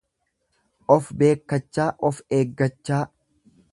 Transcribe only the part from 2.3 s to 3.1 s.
eeggachaa.